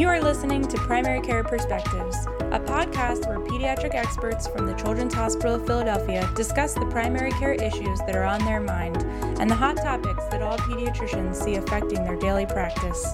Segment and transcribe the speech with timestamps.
[0.00, 2.16] You are listening to Primary Care Perspectives,
[2.52, 7.52] a podcast where pediatric experts from the Children's Hospital of Philadelphia discuss the primary care
[7.52, 8.96] issues that are on their mind
[9.38, 13.12] and the hot topics that all pediatricians see affecting their daily practice.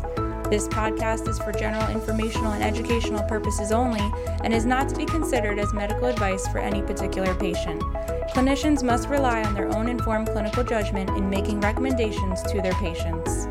[0.49, 4.09] This podcast is for general informational and educational purposes only
[4.45, 7.83] and is not to be considered as medical advice for any particular patient.
[8.31, 13.49] Clinicians must rely on their own informed clinical judgment in making recommendations to their patients.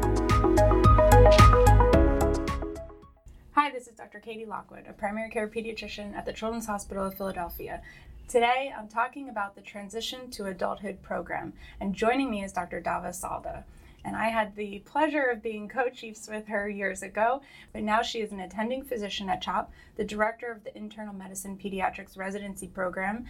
[3.85, 4.19] This is Dr.
[4.19, 7.83] Katie Lockwood, a primary care pediatrician at the Children's Hospital of Philadelphia.
[8.27, 12.81] Today, I'm talking about the Transition to Adulthood program, and joining me is Dr.
[12.81, 13.63] Dava Szalda
[14.05, 17.41] and I had the pleasure of being co chiefs with her years ago.
[17.73, 21.57] But now she is an attending physician at CHOP, the director of the Internal Medicine
[21.57, 23.25] Pediatrics Residency Program,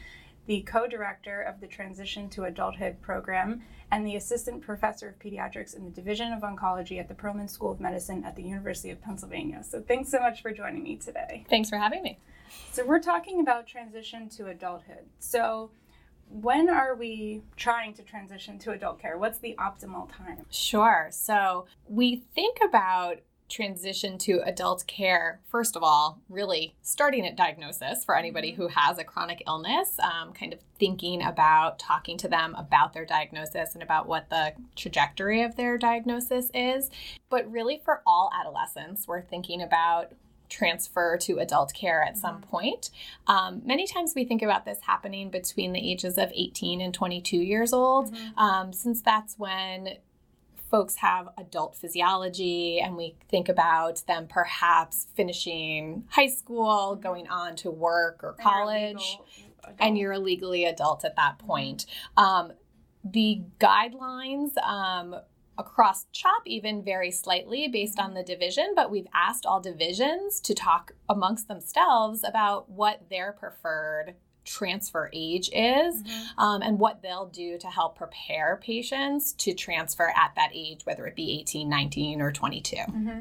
[0.47, 5.75] the co director of the Transition to Adulthood program, and the assistant professor of pediatrics
[5.75, 9.01] in the Division of Oncology at the Perelman School of Medicine at the University of
[9.01, 9.63] Pennsylvania.
[9.63, 11.45] So thanks so much for joining me today.
[11.49, 12.19] Thanks for having me.
[12.71, 15.05] So we're talking about transition to adulthood.
[15.19, 15.71] So
[16.29, 19.17] when are we trying to transition to adult care?
[19.17, 20.45] What's the optimal time?
[20.49, 21.07] Sure.
[21.11, 28.03] So we think about transition to adult care, first of all, really starting at diagnosis
[28.03, 28.63] for anybody mm-hmm.
[28.63, 33.05] who has a chronic illness, um, kind of thinking about talking to them about their
[33.05, 36.89] diagnosis and about what the trajectory of their diagnosis is.
[37.29, 40.11] But really, for all adolescents, we're thinking about
[40.49, 42.21] transfer to adult care at mm-hmm.
[42.21, 42.89] some point.
[43.27, 47.37] Um, many times we think about this happening between the ages of 18 and 22
[47.37, 48.39] years old, mm-hmm.
[48.39, 49.97] um, since that's when
[50.75, 57.55] folks have adult physiology and we think about them perhaps finishing high school, going on
[57.55, 59.17] to work or college,
[59.79, 61.85] and you're legally adult at that point.
[62.17, 62.51] Um,
[63.05, 65.15] the guidelines um,
[65.57, 70.53] across CHOP even vary slightly based on the division, but we've asked all divisions to
[70.53, 74.15] talk amongst themselves about what their preferred
[74.45, 76.39] transfer age is mm-hmm.
[76.39, 81.05] um, and what they'll do to help prepare patients to transfer at that age, whether
[81.05, 82.75] it be 18, 19, or 22.
[82.75, 83.19] Mm-hmm.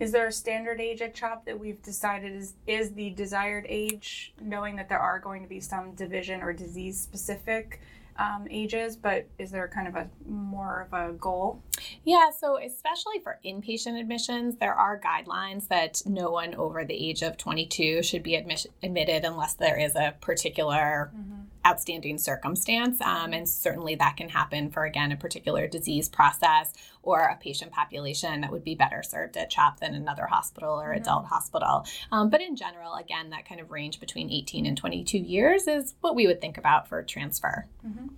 [0.00, 4.34] Is there a standard age at CHOP that we've decided is, is the desired age,
[4.40, 7.80] knowing that there are going to be some division or disease specific
[8.16, 11.62] um, ages, but is there kind of a more of a goal?
[12.04, 17.22] Yeah, so especially for inpatient admissions, there are guidelines that no one over the age
[17.22, 21.33] of 22 should be admi- admitted unless there is a particular mm-hmm.
[21.66, 23.00] Outstanding circumstance.
[23.00, 27.72] Um, and certainly that can happen for, again, a particular disease process or a patient
[27.72, 31.02] population that would be better served at CHOP than another hospital or mm-hmm.
[31.02, 31.86] adult hospital.
[32.12, 35.94] Um, but in general, again, that kind of range between 18 and 22 years is
[36.00, 37.66] what we would think about for transfer.
[37.86, 38.08] Mm-hmm.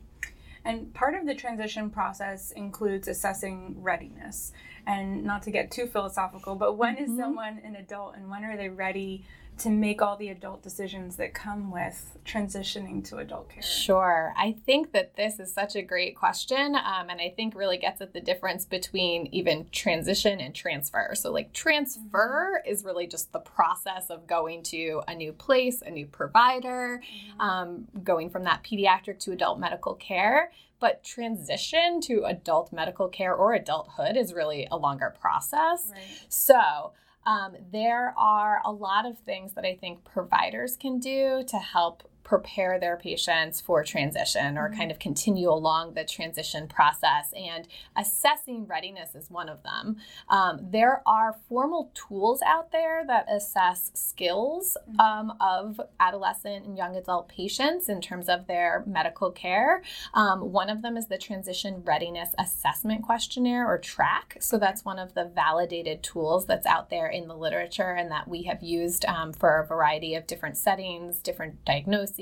[0.65, 4.53] And part of the transition process includes assessing readiness.
[4.85, 7.13] And not to get too philosophical, but when mm-hmm.
[7.13, 9.25] is someone an adult and when are they ready
[9.59, 13.63] to make all the adult decisions that come with transitioning to adult care?
[13.63, 14.35] Sure.
[14.37, 16.75] I think that this is such a great question.
[16.75, 21.13] Um, and I think really gets at the difference between even transition and transfer.
[21.15, 22.71] So, like, transfer mm-hmm.
[22.71, 27.41] is really just the process of going to a new place, a new provider, mm-hmm.
[27.41, 30.53] um, going from that pediatric to adult medical care.
[30.79, 35.91] But transition to adult medical care or adulthood is really a longer process.
[35.91, 36.03] Right.
[36.29, 36.93] So,
[37.27, 42.09] um, there are a lot of things that I think providers can do to help
[42.27, 44.79] prepare their patients for transition or mm-hmm.
[44.81, 47.33] kind of continue along the transition process.
[47.37, 49.99] And assessing readiness is one of them.
[50.29, 54.99] Um, there are formal tools out there that assess skills mm-hmm.
[54.99, 59.85] um, of adolescent and young adult patients in terms of their medical care.
[60.13, 64.43] Um, one of them is the Transition Readiness Assessment Questionnaire or TRAQ.
[64.43, 68.27] So that's one of the validated tools that's out there in the literature and that
[68.27, 72.16] we have used um, for a variety of different settings, different diagnoses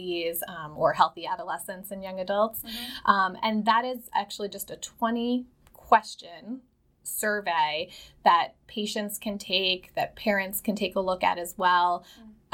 [0.49, 2.61] um, or healthy adolescents and young adults.
[2.61, 3.11] Mm-hmm.
[3.11, 6.61] Um, and that is actually just a 20 question
[7.03, 7.91] survey
[8.25, 12.05] that patients can take, that parents can take a look at as well.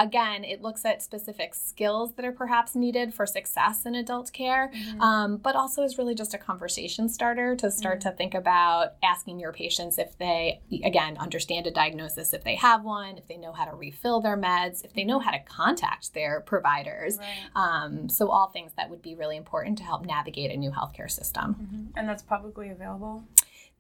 [0.00, 0.08] Mm-hmm.
[0.08, 4.70] Again, it looks at specific skills that are perhaps needed for success in adult care,
[4.75, 5.00] mm-hmm.
[5.00, 8.11] um, but also is really just a conversation starter to start mm-hmm.
[8.11, 12.85] to think about asking your patients if they, again, understand a diagnosis, if they have
[12.85, 16.14] one, if they know how to refill their meds, if they know how to contact
[16.14, 17.19] their providers.
[17.19, 17.50] Right.
[17.55, 21.11] Um, so, all things that would be really important to help navigate a new healthcare
[21.11, 21.55] system.
[21.55, 21.99] Mm-hmm.
[21.99, 23.25] And that's publicly available?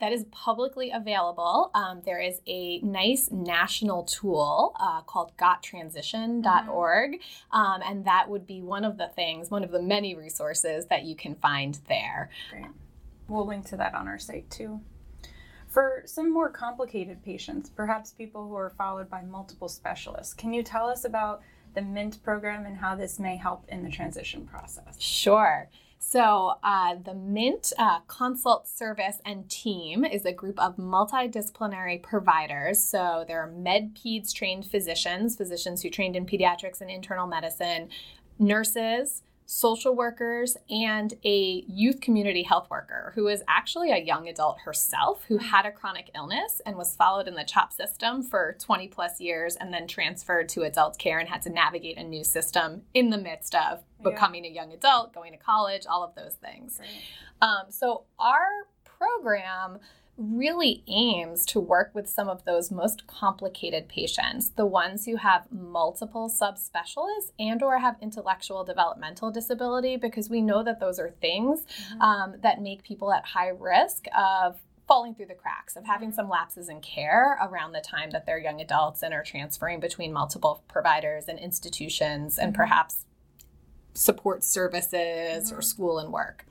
[0.00, 1.70] That is publicly available.
[1.74, 7.56] Um, there is a nice national tool uh, called gottransition.org, mm-hmm.
[7.56, 11.04] um, and that would be one of the things, one of the many resources that
[11.04, 12.30] you can find there.
[12.50, 12.66] Great.
[13.28, 14.80] We'll link to that on our site too.
[15.68, 20.64] For some more complicated patients, perhaps people who are followed by multiple specialists, can you
[20.64, 21.42] tell us about
[21.74, 25.00] the MINT program and how this may help in the transition process?
[25.00, 25.68] Sure.
[26.02, 32.82] So, uh, the MINT uh, consult service and team is a group of multidisciplinary providers.
[32.82, 37.90] So, there are med peds trained physicians, physicians who trained in pediatrics and internal medicine,
[38.38, 44.60] nurses, social workers, and a youth community health worker who is actually a young adult
[44.60, 48.86] herself who had a chronic illness and was followed in the CHOP system for 20
[48.86, 52.82] plus years and then transferred to adult care and had to navigate a new system
[52.94, 54.50] in the midst of becoming yeah.
[54.52, 56.80] a young adult, going to college, all of those things.
[57.42, 58.46] Um, so, our
[58.84, 59.80] program
[60.20, 65.50] really aims to work with some of those most complicated patients the ones who have
[65.50, 71.60] multiple subspecialists and or have intellectual developmental disability because we know that those are things
[71.62, 72.00] mm-hmm.
[72.02, 76.16] um, that make people at high risk of falling through the cracks of having mm-hmm.
[76.16, 80.12] some lapses in care around the time that they're young adults and are transferring between
[80.12, 82.60] multiple providers and institutions and mm-hmm.
[82.60, 83.06] perhaps
[83.94, 85.56] support services mm-hmm.
[85.56, 86.46] or school and work.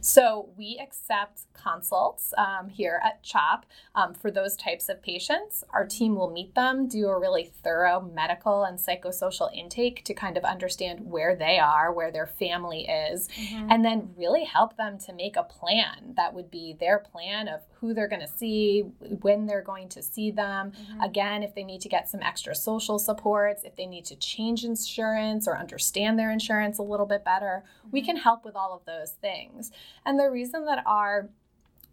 [0.00, 3.64] So we accept consults um, here at CHOP
[3.94, 5.64] um, for those types of patients.
[5.70, 10.36] Our team will meet them, do a really thorough medical and psychosocial intake to kind
[10.36, 13.70] of understand where they are, where their family is, mm-hmm.
[13.70, 17.60] and then really help them to make a plan that would be their plan of
[17.80, 18.80] who they're going to see,
[19.20, 20.72] when they're going to see them.
[20.72, 21.00] Mm-hmm.
[21.00, 24.64] Again, if they need to get some extra social supports, if they need to change
[24.64, 27.88] insurance or understand their insurance a little bit better, mm-hmm.
[27.92, 29.70] we can help with all of those things.
[30.04, 31.28] And the reason that our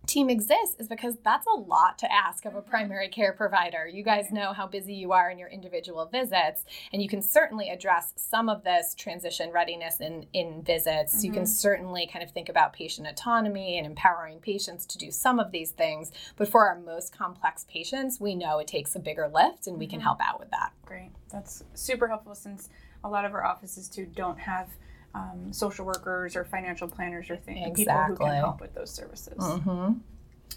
[0.07, 2.69] team exists is because that's a lot to ask of a mm-hmm.
[2.69, 3.87] primary care provider.
[3.87, 7.69] You guys know how busy you are in your individual visits, and you can certainly
[7.69, 11.17] address some of this transition readiness in, in visits.
[11.17, 11.25] Mm-hmm.
[11.25, 11.51] You can mm-hmm.
[11.51, 15.71] certainly kind of think about patient autonomy and empowering patients to do some of these
[15.71, 16.11] things.
[16.35, 19.85] But for our most complex patients, we know it takes a bigger lift, and we
[19.85, 19.91] mm-hmm.
[19.91, 20.71] can help out with that.
[20.85, 21.11] Great.
[21.31, 22.69] That's super helpful since
[23.03, 24.69] a lot of our offices too don't have
[25.13, 28.13] um, social workers or financial planners or things, exactly.
[28.13, 29.37] people who can help with those services.
[29.37, 29.93] Mm-hmm.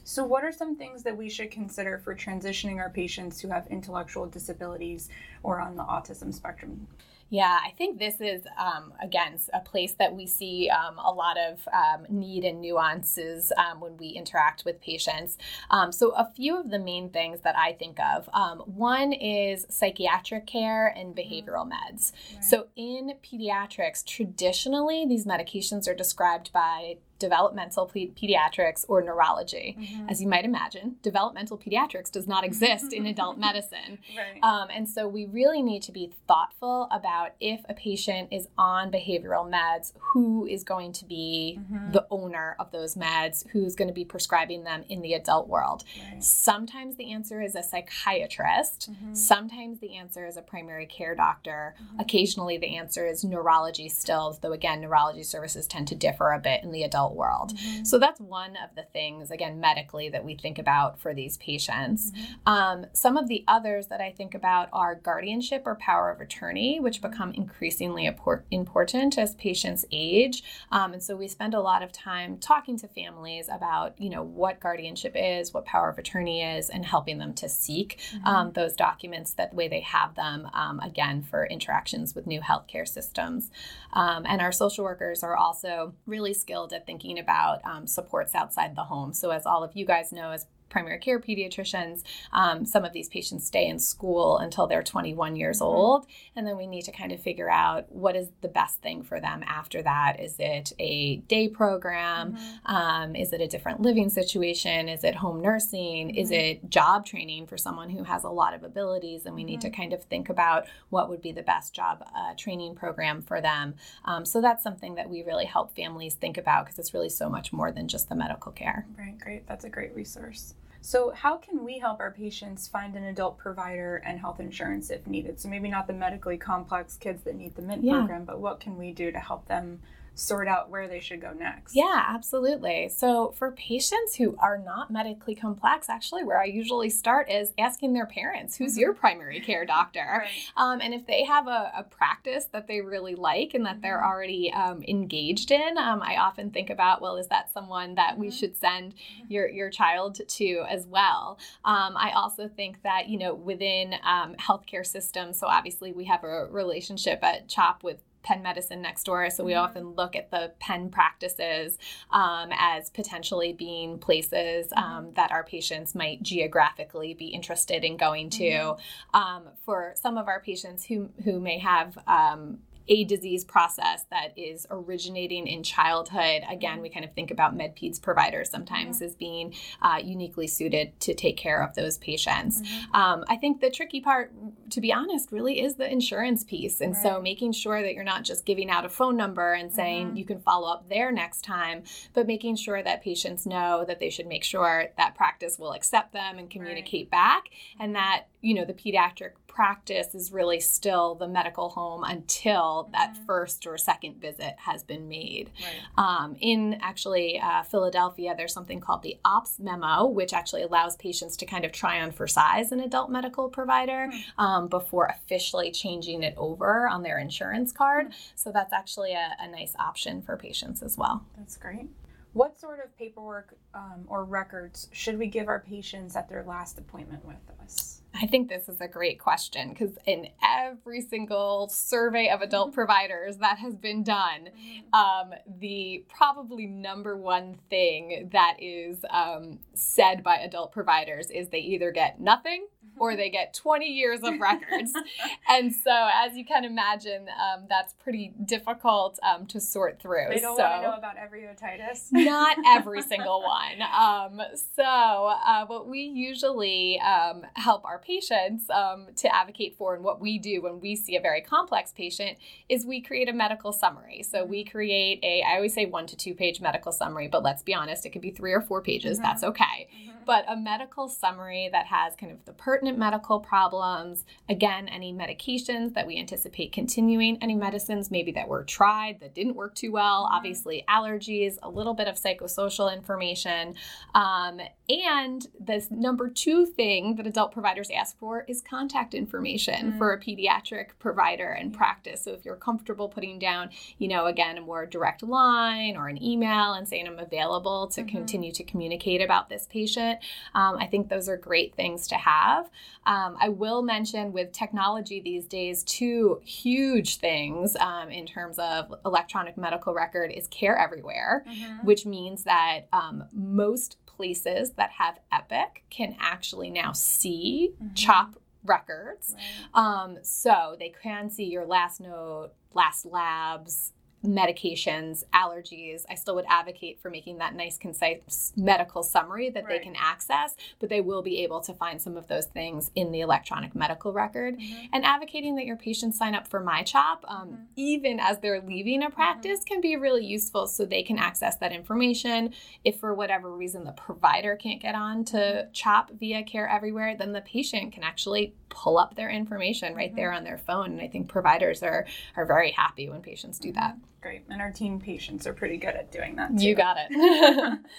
[0.05, 3.67] So, what are some things that we should consider for transitioning our patients who have
[3.69, 5.09] intellectual disabilities
[5.43, 6.87] or on the autism spectrum?
[7.31, 11.37] Yeah, I think this is, um, again, a place that we see um, a lot
[11.39, 15.39] of um, need and nuances um, when we interact with patients.
[15.71, 19.67] Um, so, a few of the main things that I think of um, one is
[19.69, 21.51] psychiatric care and mm-hmm.
[21.51, 22.13] behavioral meds.
[22.35, 22.45] Right.
[22.45, 29.77] So, in pediatrics, traditionally, these medications are described by developmental pediatrics or neurology.
[29.79, 30.09] Mm-hmm.
[30.09, 33.99] As you might imagine, developmental pediatrics does not exist in adult medicine.
[34.17, 34.43] Right.
[34.43, 38.91] Um, and so we really need to be thoughtful about if a patient is on
[38.91, 41.93] behavioral meds, who is going to be mm-hmm.
[41.93, 45.85] the owner of those meds, who's going to be prescribing them in the adult world.
[46.13, 46.23] Right.
[46.23, 49.15] Sometimes the answer is a psychiatrist, mm-hmm.
[49.15, 52.01] sometimes the answer is a primary care doctor, mm-hmm.
[52.01, 56.63] occasionally the answer is neurology still, though again, neurology services tend to differ a bit
[56.63, 57.55] in the adult world.
[57.55, 57.85] Mm-hmm.
[57.85, 62.11] So that's one of the things, again, medically that we think about for these patients.
[62.11, 62.49] Mm-hmm.
[62.49, 66.81] Um, some of the others that I think about are guardianship or power of attorney,
[66.81, 67.11] which mm-hmm.
[67.11, 68.07] become increasingly
[68.51, 70.43] important as patients age.
[70.71, 74.23] Um, and so we spend a lot of time talking to families about, you know,
[74.23, 78.27] what guardianship is, what power of attorney is, and helping them to seek mm-hmm.
[78.27, 82.89] um, those documents that way they have them, um, again, for interactions with new healthcare
[82.89, 83.51] systems.
[83.93, 88.35] Um, and our social workers are also really skilled at thinking thinking about um, supports
[88.35, 89.13] outside the home.
[89.13, 92.03] So, as all of you guys know, as primary care pediatricians,
[92.33, 95.67] um, some of these patients stay in school until they're 21 years mm-hmm.
[95.67, 96.07] old.
[96.35, 99.21] And then we need to kind of figure out what is the best thing for
[99.21, 100.19] them after that.
[100.19, 102.33] Is it a day program?
[102.33, 102.75] Mm-hmm.
[102.75, 104.89] Um, is it a different living situation?
[104.89, 106.09] Is it home nursing?
[106.09, 106.19] Mm-hmm.
[106.19, 109.27] Is it job training for someone who has a lot of abilities?
[109.27, 109.81] And we need to mm-hmm.
[109.81, 113.75] kind of think about what would be the best job uh, training program for them.
[114.07, 117.29] Um, so that's something that we really help families think about because it's really so
[117.29, 118.89] much more than just the medical care.
[118.99, 119.47] Right, great.
[119.47, 120.55] That's a great resource.
[120.87, 125.07] So, how can we help our patients find an adult provider and health insurance if
[125.07, 125.41] needed?
[125.41, 127.93] So, maybe not the medically complex kids that need the MINT yeah.
[127.95, 129.81] program, but what can we do to help them
[130.15, 131.75] sort out where they should go next.
[131.75, 132.89] Yeah, absolutely.
[132.89, 137.93] So, for patients who are not medically complex, actually, where I usually start is asking
[137.93, 138.81] their parents, who's mm-hmm.
[138.81, 140.23] your primary care doctor?
[140.23, 140.31] Right.
[140.57, 143.83] Um, and if they have a, a, practice that they really like and that mm-hmm.
[143.83, 148.19] they're already um, engaged in, um, I often think about, well, is that someone that
[148.19, 148.37] we mm-hmm.
[148.37, 149.33] should send mm-hmm.
[149.33, 151.39] your, your child to as well?
[151.65, 156.25] Um, I also think that, you know, within um, healthcare systems, so obviously we have
[156.25, 159.63] a relationship at CHOP with Penn Medicine next door, so we Mhm.
[159.63, 161.79] often look at the Penn practices
[162.11, 168.31] um, as potentially being places um, that our patients might geographically be interested in going
[168.31, 168.45] to.
[168.45, 168.79] Mhm.
[169.13, 174.37] Um, for some of our patients who who may have um, a disease process that
[174.37, 176.43] is originating in childhood.
[176.49, 181.15] Again, we kind of think about MedPeds providers sometimes as being uh, uniquely suited to
[181.15, 182.61] take care of those patients.
[182.63, 182.95] Mhm.
[182.95, 184.33] Um, I think the tricky part,
[184.71, 186.81] to be honest, really is the insurance piece.
[186.81, 190.13] And so making sure that you're not just giving out a phone number and saying
[190.13, 190.17] Mhm.
[190.19, 194.11] you can follow up there next time, but making sure that patients know that they
[194.11, 197.45] should make sure that practice will accept them and communicate back
[197.81, 203.17] and that, you know, the pediatric practice is really still the medical home until that
[203.27, 205.51] first or second visit has been made.
[205.63, 206.21] Right.
[206.23, 211.37] Um, in actually uh, Philadelphia, there's something called the OPS memo, which actually allows patients
[211.39, 216.23] to kind of try on for size an adult medical provider um, before officially changing
[216.23, 218.13] it over on their insurance card.
[218.35, 221.25] So that's actually a, a nice option for patients as well.
[221.39, 221.89] That's great.
[222.35, 226.79] What sort of paperwork um, or records should we give our patients at their last
[226.79, 227.94] appointment with us?
[228.15, 233.39] I think this is a great question because in every single survey of adult providers
[233.39, 234.51] that has been done,
[234.93, 241.59] um, the probably number one thing that is um, said by adult providers is they
[241.59, 244.93] either get nothing or they get 20 years of records.
[245.49, 250.27] and so, as you can imagine, um, that's pretty difficult um, to sort through.
[250.31, 252.09] They don't so, want to know about every otitis.
[252.13, 253.83] not every single one.
[253.83, 254.41] Um,
[254.77, 260.21] so, uh, what we usually um, help our patients um, to advocate for, and what
[260.21, 264.23] we do when we see a very complex patient, is we create a medical summary.
[264.23, 267.63] So, we create a, I always say one to two page medical summary, but let's
[267.63, 269.19] be honest, it could be three or four pages.
[269.19, 269.23] Mhm.
[269.23, 270.14] That's okay Mhm.
[270.25, 275.95] But a medical summary that has kind of the pertinent medical problems, again, any medications
[275.95, 280.25] that we anticipate continuing, any medicines maybe that were tried that didn't work too well,
[280.27, 280.31] Mhm.
[280.37, 283.75] obviously allergies, a little bit of psychosocial information.
[284.15, 289.99] Um, and this number two thing that adult providers ask for is contact information Mm.
[289.99, 292.23] for a pediatric provider and practice.
[292.23, 296.23] So if you're comfortable putting down, you know, again, a more direct line or an
[296.23, 298.09] email and saying I'm available to Mhm.
[298.09, 300.14] continue to communicate about this patient,
[300.55, 302.71] um, I think those are great things to have.
[303.07, 308.95] Um, I will mention with technology these days, two huge things um, in terms of
[309.05, 311.85] electronic medical record is care everywhere, Mhm.
[311.85, 317.95] which means that um, most places that have Epic can actually now see Mhm.
[317.97, 319.35] CHOP records.
[319.35, 319.83] Right.
[319.85, 323.93] Um, so they can see your last note, last labs,
[324.25, 326.05] medications, allergies.
[326.09, 330.57] I still would advocate for making that nice, concise medical summary that they can access,
[330.79, 334.13] but they will be able to find some of those things in the electronic medical
[334.13, 334.59] record.
[334.59, 334.89] Mhm.
[334.93, 337.67] And advocating that your patients sign up for MyChop, um, Mhm.
[337.77, 341.73] even as they're leaving a practice, can be really useful so they can access that
[341.73, 342.53] information.
[342.85, 347.33] If for whatever reason the provider can't get on to CHOP via Care Everywhere, then
[347.33, 350.17] the patient can actually pull up their information right Mhm.
[350.17, 350.93] there on their phone.
[350.93, 353.97] And I think providers are are very happy when patients do that.
[354.25, 354.45] Great.
[354.49, 356.65] And our teen patients are pretty good at doing that too.
[356.65, 357.79] You got it.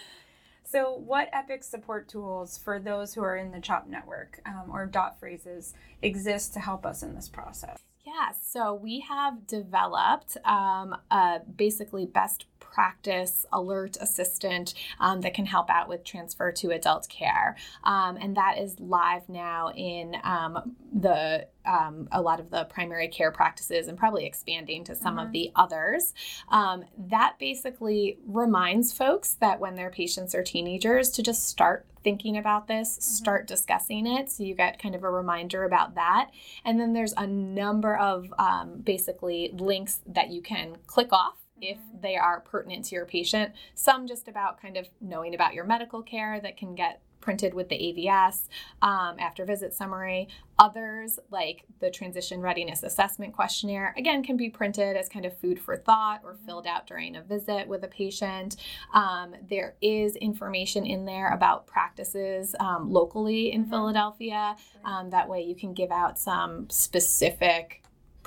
[0.67, 4.88] So, what Epic support tools for those who are in the CHOP network um, or
[4.88, 7.77] dot phrases exist to help us in this process?
[8.03, 15.45] Yeah, so we have developed um, a basically best practice alert assistant um, that can
[15.45, 17.55] help out with transfer to adult care.
[17.83, 23.07] Um, and that is live now in um, the um, a lot of the primary
[23.07, 25.31] care practices and probably expanding to some of Mhm.
[25.31, 26.13] the others.
[26.50, 32.38] Um, that basically reminds folks that when their patients are teenagers to just start thinking
[32.38, 34.29] about this, start discussing it.
[34.29, 36.29] So you get kind of a reminder about that.
[36.63, 41.77] And then there's a number of um, basically links that you can click off if
[42.01, 43.53] they are pertinent to your patient.
[43.74, 47.69] Some just about kind of knowing about your medical care that can get printed with
[47.69, 48.47] the AVS
[48.83, 50.27] um, after visit summary.
[50.59, 55.59] Others, like the transition readiness assessment questionnaire, again, can be printed as kind of food
[55.59, 56.45] for thought or Mhm.
[56.45, 58.57] filled out during a visit with a patient.
[58.93, 63.69] Um, there is information in there about practices um, locally in Mhm.
[63.71, 64.55] Philadelphia.
[64.83, 67.81] Um, that way, you can give out some specific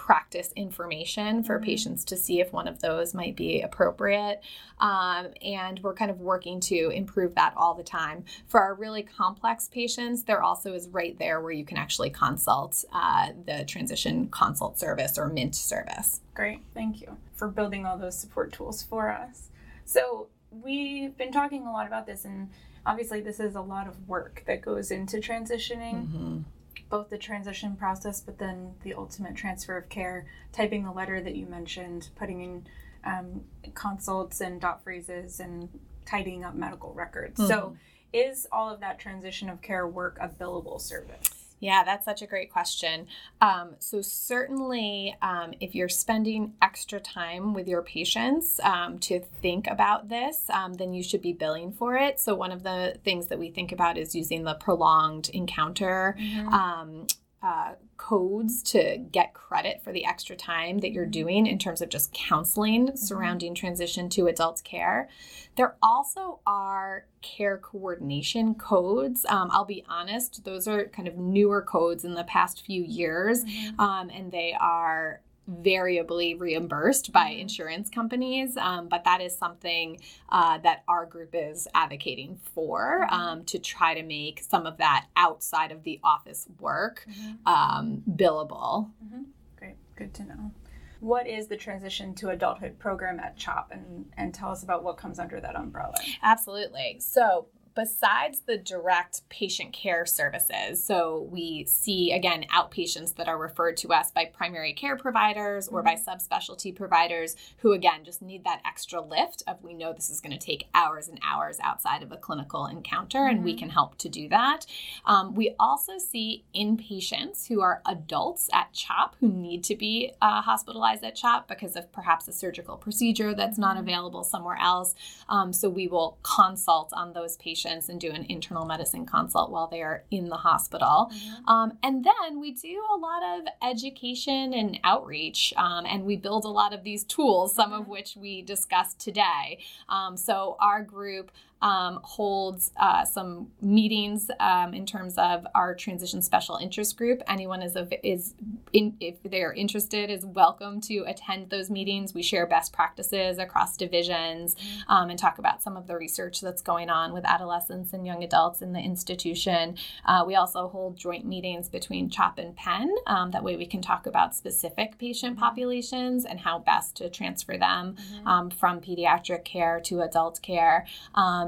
[0.09, 1.65] practice information for Mhm.
[1.65, 4.41] patients to see if one of those might be appropriate.
[4.81, 8.25] Um, and we're kind of working to improve that all the time.
[8.47, 12.87] For our really complex patients, there also is right there where you can actually consult
[12.91, 16.23] uh, the transition consult service or MINT service.
[16.33, 16.61] Great.
[16.73, 19.51] Thank you for building all those support tools for us.
[19.85, 22.49] So, we've been talking a lot about this, and
[22.87, 26.45] obviously, this is a lot of work that goes into transitioning.
[26.89, 31.37] Both the transition process, but then the ultimate transfer of care, typing the letter that
[31.37, 32.67] you mentioned, putting in
[33.05, 33.43] um,
[33.75, 35.69] consults and dot phrases, and
[36.05, 37.39] tidying up medical records.
[37.39, 37.49] Mm-hmm.
[37.49, 37.77] So,
[38.13, 41.38] is all of that transition of care work a billable service?
[41.61, 43.07] Yeah, that's such a great question.
[43.41, 49.67] Um, so, certainly, um, if you're spending extra time with your patients um, to think
[49.67, 52.21] about this, um, then you should be billing for it.
[52.21, 56.17] So, one of the things that we think about is using the prolonged encounter.
[56.19, 57.07] Mm-hmm um,
[57.43, 61.11] uh, codes to get credit for the extra time that you're mm-hmm.
[61.13, 62.97] doing in terms of just counseling mm-hmm.
[62.97, 65.09] surrounding transition to adult care.
[65.57, 69.25] There also are care coordination codes.
[69.29, 73.45] Um, I'll be honest, those are kind of newer codes in the past few years,
[73.45, 73.81] mm-hmm.
[73.81, 77.41] um, and they are variably reimbursed by mm-hmm.
[77.41, 83.15] insurance companies, um, but that is something uh, that our group is advocating for mm-hmm.
[83.15, 87.53] um, to try to make some of that outside of the office work mm-hmm.
[87.53, 88.91] um, billable.
[89.05, 89.23] Mm-hmm.
[89.57, 90.53] Great, good to know.
[91.01, 94.97] What is the transition to adulthood program at CHOP and, and tell us about what
[94.97, 95.95] comes under that umbrella?
[96.23, 96.97] Absolutely.
[96.99, 97.47] So,
[97.79, 103.91] besides the direct patient care services, so we see again outpatients that are referred to
[103.91, 106.11] us by primary care providers or by mm-hmm.
[106.11, 110.37] subspecialty providers who again just need that extra lift of we know this is going
[110.37, 113.37] to take hours and hours outside of a clinical encounter mm-hmm.
[113.37, 113.61] and we mm-hmm.
[113.61, 114.67] can help to do that.
[115.07, 120.43] Um, we also see inpatients who are adults at CHOP who need to be uh,
[120.43, 123.87] hospitalized at CHOP because of perhaps a surgical procedure that's not mm-hmm.
[123.87, 124.97] available somewhere else.
[125.29, 129.51] Um, so we will consult on those patients patients and do an internal medicine consult
[129.51, 131.11] while they are in the hospital.
[131.13, 131.49] Mm-hmm.
[131.49, 136.45] Um, and then we do a lot of education and outreach, um, and we build
[136.45, 137.83] a lot of these tools, some mm-hmm.
[137.83, 139.59] of which we discussed today.
[139.89, 146.23] Um, so our group um, holds uh, some meetings um, in terms of our transition
[146.23, 147.23] special interest group.
[147.29, 148.35] Anyone is is
[148.73, 152.15] in, if they're interested is welcome to attend those meetings.
[152.15, 154.91] We share best practices across divisions mm-hmm.
[154.91, 158.23] um, and talk about some of the research that's going on with adolescents and young
[158.23, 159.77] adults in the institution.
[160.05, 162.95] Uh, we also hold joint meetings between CHOP and Penn.
[163.07, 165.45] Um, that way, we can talk about specific patient mm-hmm.
[165.45, 168.29] populations and how best to transfer them mm-hmm.
[168.29, 170.87] Um, from pediatric care to adult care.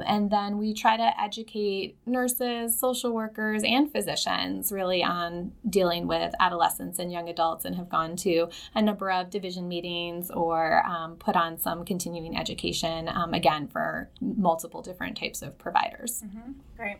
[0.06, 6.34] And then we try to educate nurses, social workers, and physicians really on dealing with
[6.40, 11.16] adolescents and young adults and have gone to a number of division meetings or um,
[11.16, 16.22] put on some continuing education, um, again, for multiple different types of providers.
[16.24, 16.52] Mm-hmm.
[16.76, 16.96] Great.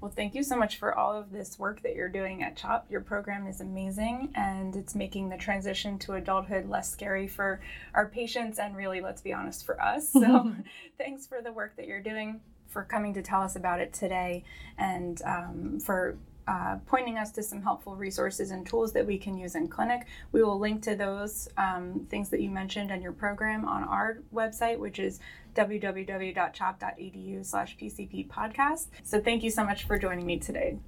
[0.00, 2.90] Well, thank you so much for all of this work that you're doing at CHOP.
[2.90, 7.60] Your program is amazing and it's making the transition to adulthood less scary for
[7.94, 10.10] our patients and really, let's be honest, for us.
[10.10, 10.54] So,
[10.98, 14.44] thanks for the work that you're doing, for coming to tell us about it today,
[14.76, 19.36] and um, for uh, pointing us to some helpful resources and tools that we can
[19.36, 20.06] use in clinic.
[20.32, 24.18] We will link to those um, things that you mentioned in your program on our
[24.32, 25.20] website, which is
[25.54, 28.88] www.chop.edu slash PCP podcast.
[29.02, 30.78] So thank you so much for joining me today.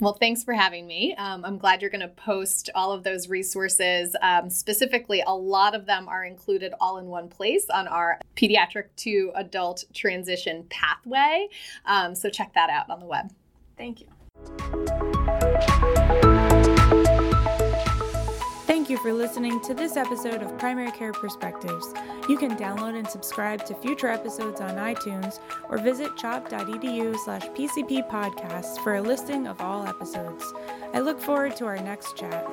[0.00, 1.14] Well, thanks for having me.
[1.16, 4.14] Um, I'm glad you're going to post all of those resources.
[4.22, 8.86] Um, specifically, a lot of them are included all in one place on our pediatric
[8.98, 11.48] to adult transition pathway.
[11.84, 13.32] Um, so check that out on the web.
[13.76, 14.85] Thank you.
[18.66, 21.92] Thank you for listening to this episode of Primary Care Perspectives.
[22.28, 28.08] You can download and subscribe to future episodes on iTunes or visit chop.edu slash PCP
[28.08, 30.52] podcasts for a listing of all episodes.
[30.94, 32.46] I look forward to our next chat.